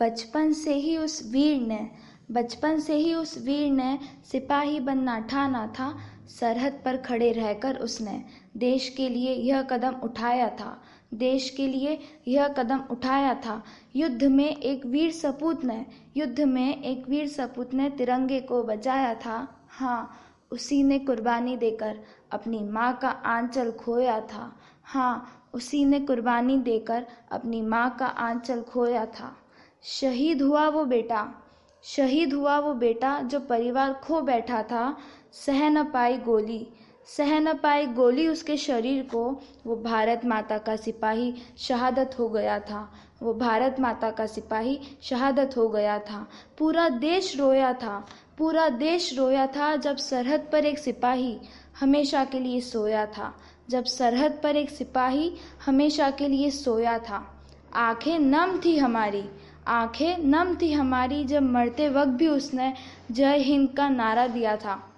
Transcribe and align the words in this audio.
बचपन 0.00 0.52
से 0.52 0.74
ही 0.74 0.96
उस 0.96 1.32
वीर 1.32 1.60
ने, 1.60 1.90
बचपन 2.30 2.78
से 2.80 2.94
ही 2.94 3.14
उस 3.14 3.38
वीर 3.38 3.72
ने 3.72 3.98
सिपाही 4.24 4.80
बनना 4.80 5.18
ठाना 5.20 5.66
था। 5.66 5.98
सरहद 6.28 6.80
पर 6.84 6.96
खड़े 6.96 7.32
रहकर 7.32 7.76
उसने 7.76 8.24
देश 8.56 8.88
के 8.88 9.08
लिए 9.08 9.34
यह 9.34 9.62
कदम 9.62 9.94
उठाया 9.94 10.48
था। 10.48 10.82
देश 11.14 11.50
के 11.50 11.66
लिए 11.66 11.98
यह 12.28 12.48
कदम 12.48 12.80
उठाया 12.90 13.34
था। 13.34 13.62
युद्ध 13.96 14.24
में 14.24 14.56
एक 14.56 14.86
वीर 14.86 15.12
सपूत 15.12 15.64
ने, 15.64 15.86
युद्ध 16.16 16.40
में 16.40 16.82
एक 16.82 17.08
वीर 17.08 17.28
सपूत 17.28 17.74
ने 17.74 17.90
तिरंगे 17.90 18.40
को 18.40 18.62
बचाया 18.62 19.14
था। 19.14 19.64
हाँ 19.68 20.10
उसी 20.52 20.82
ने 20.82 20.98
कुर्बानी 20.98 21.56
देकर 21.56 21.98
अपनी 22.32 22.60
माँ 22.60 22.98
का 23.02 23.08
आंचल 23.08 23.70
खोया 23.70 24.20
था। 24.20 24.56
हाँ 24.84 25.48
उसी 25.54 25.84
ने 25.84 26.00
कुर्बानी 26.00 26.58
देकर 26.58 27.06
अपनी 27.32 27.62
माँ 27.62 27.96
का 28.00 28.06
आंचल 28.06 28.62
खोया 28.62 29.06
था। 29.06 29.36
शहीद 29.84 30.42
हुआ 30.42 30.68
वो 30.68 30.84
बेटा। 30.84 31.34
शहीद 31.82 32.32
हुआ 32.32 32.58
वो 32.58 32.74
बेटा 32.74 33.20
जो 33.20 33.40
परिवार 33.40 33.92
खो 33.92 34.20
बैठा 34.20 34.62
था। 34.62 34.96
सह 35.32 35.70
न 35.70 35.84
पाई 35.84 36.16
गोली। 36.16 36.68
सह 37.06 37.40
न 37.40 37.54
पाई 37.54 37.86
गोली 37.86 38.28
उसके 38.28 38.56
शरीर 38.56 39.02
को। 39.02 39.40
वो 39.66 39.76
भारत 39.76 40.20
माता 40.24 40.58
का 40.58 40.76
सिपाही 40.76 41.34
शहादत 41.58 42.16
हो 42.18 42.28
गया 42.28 42.58
था। 42.58 42.92
वो 43.22 43.34
भारत 43.34 43.76
माता 43.80 44.10
का 44.10 44.26
सिपाही 44.26 44.80
शहादत 45.02 45.56
हो 45.56 45.68
गया 45.68 45.98
था। 45.98 46.28
पूरा 46.58 46.88
देश 46.88 47.38
रोया 47.38 47.72
था। 47.72 48.06
पूरा 48.38 48.68
देश 48.68 49.18
रोया 49.18 49.46
था 49.46 49.76
जब 49.76 49.96
सरहद 49.96 50.48
पर 50.52 50.64
एक 50.64 50.78
सिपाही 50.78 51.40
हमेशा 51.80 52.24
के 52.24 52.38
लिए 52.38 52.60
सोया 52.60 53.06
था। 53.06 53.34
जब 53.68 53.84
सरहद 53.84 54.40
पर 54.42 54.56
एक 54.56 54.70
सिपाही 54.70 55.36
हमेशा 55.66 56.10
के 56.10 56.28
लिए 56.28 56.50
सोया 56.50 56.98
था। 56.98 57.44
आँखें 57.74 58.18
नम 58.18 58.60
थी 58.64 58.76
हमारी। 58.76 59.24
आँखें 59.66 60.18
नम 60.18 60.56
थी 60.62 60.72
हमारी, 60.72 61.24
जब 61.24 61.42
मरते 61.42 61.88
वक्त 61.88 62.08
भी 62.08 62.28
उसने 62.28 62.74
जय 63.10 63.36
हिंद 63.36 63.70
का 63.76 63.88
नारा 63.88 64.26
दिया 64.26 64.56
था। 64.56 64.88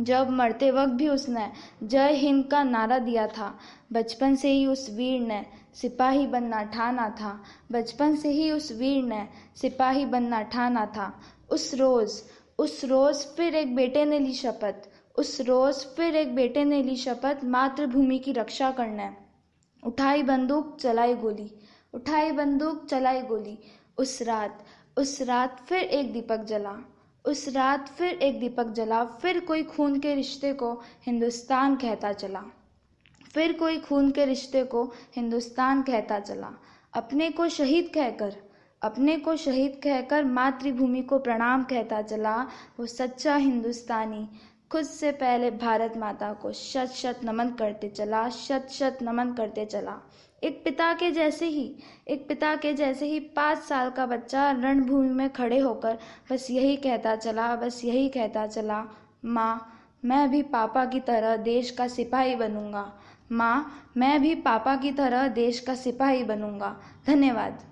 जब 0.00 0.30
मरते 0.30 0.70
वक्त 0.70 0.92
भी 0.92 1.08
उसने 1.08 1.52
जय 1.82 2.12
हिंद 2.12 2.44
का 2.44 2.62
नारा 2.62 2.98
दिया 2.98 3.26
था। 3.26 3.58
बचपन 3.92 4.34
से 4.34 4.52
ही 4.52 4.66
उस 4.66 4.90
वीर 4.90 5.20
ने 5.20 5.46
सिपाही 5.74 6.26
बनना 6.26 6.62
ठाना 6.62 7.10
था। 7.10 7.42
बचपन 7.72 8.16
से 8.16 8.30
ही 8.30 8.50
उस 8.50 8.72
वीर 8.72 9.04
ने 9.04 9.28
सिपाही 9.56 10.06
बनना 10.06 10.42
ठाना 10.42 10.86
था। 10.86 11.20
उस 11.50 11.74
रोज़ 11.74 12.22
उस 12.58 12.84
रोज़ 12.84 13.26
फिर 13.26 13.54
एक 13.54 13.76
बेटे 13.76 14.04
ने 14.04 14.18
ली 14.18 14.32
शपथ। 14.32 14.74
उस 15.18 15.40
रोज़ 15.40 15.86
फिर 15.86 16.16
एक 16.16 16.34
बेटे 16.34 16.64
ने 16.64 16.82
ली 16.82 16.96
शपथ 16.96 17.38
मातृभूमि 17.44 18.18
की 18.18 18.32
रक्षा 18.32 18.70
करना। 18.70 19.16
उठाई 19.86 20.22
बंदूक, 20.22 20.78
चलाई 20.80 21.14
गोली। 21.14 21.54
उठाई 21.94 22.32
बंदूक, 22.32 22.86
चलाई 22.86 23.20
गोली। 23.22 23.58
उस 24.00 24.22
रात 24.22 24.64
उस 24.98 25.20
रात 25.22 25.60
फिर 25.68 25.78
एक 25.78 26.12
दीपक 26.12 26.44
जला, 26.44 26.74
उस 27.24 27.48
रात 27.48 27.88
फिर 27.88 28.14
एक 28.14 28.38
दीपक 28.40 28.68
जला, 28.68 29.04
फिर 29.04 29.40
कोई 29.40 29.62
खून 29.62 29.98
के 30.00 30.14
रिश्ते 30.14 30.52
को 30.52 30.72
हिंदुस्तान 31.06 31.76
कहता 31.76 32.12
चला। 32.12 32.42
फिर 33.34 33.52
कोई 33.52 33.78
खून 33.78 34.10
के 34.10 34.24
रिश्ते 34.24 34.64
को 34.64 34.84
हिंदुस्तान 35.16 35.82
कहता 35.82 36.18
चला। 36.20 36.52
अपने 36.94 37.30
को 37.30 37.48
शहीद 37.48 37.90
कहकर, 37.94 38.36
अपने 38.82 39.16
को 39.16 39.36
शहीद 39.36 39.80
कहकर 39.84 40.24
मातृभूमि 40.24 41.02
को 41.02 41.18
प्रणाम 41.18 41.64
कहता 41.64 42.02
चला 42.02 42.36
वो 42.78 42.86
सच्चा 42.86 43.36
हिंदुस्तानी 43.36 44.28
खुद 44.70 44.84
से 44.84 45.12
पहले 45.12 45.50
भारत 45.50 45.96
माता 45.96 46.32
को 46.32 46.52
शत 46.52 46.86
शत 46.86 47.20
नमन 47.24 47.50
करते 47.50 47.88
चला, 47.88 48.28
शत 48.28 48.68
शत 48.70 48.98
नमन 49.02 49.32
करते 49.32 49.64
चला। 49.64 49.96
एक 50.42 50.64
पिता 50.64 50.92
के 50.92 51.10
जैसे 51.10 51.46
ही, 51.46 51.76
एक 52.08 52.28
पिता 52.28 52.56
के 52.56 52.74
जैसे 52.74 53.06
ही 53.06 53.20
पाँच 53.20 53.58
साल 53.58 53.90
का 53.90 54.06
बच्चा 54.06 54.50
रणभूमि 54.50 55.08
में 55.08 55.30
खड़े 55.30 55.58
होकर 55.58 55.98
बस 56.32 56.50
यही 56.50 56.76
कहता 56.76 57.16
चला, 57.16 57.56
बस 57.56 57.84
यही 57.84 58.08
कहता 58.08 58.46
चला, 58.46 58.84
माँ, 59.24 59.76
मैं 60.04 60.30
भी 60.30 60.42
पापा 60.42 60.84
की 60.84 61.00
तरह 61.00 61.36
देश 61.36 61.70
का 61.70 61.88
सिपाही 61.88 62.36
बनूँगा। 62.36 62.92
माँ, 63.32 63.90
मैं 63.96 64.22
भी 64.22 64.34
पापा 64.34 64.76
की 64.76 64.92
तरह 64.92 65.28
देश 65.28 65.60
का 65.60 65.74
सिपाही 65.74 66.24
बनूँगा। 66.24 66.76
धन्यवाद। 67.06 67.62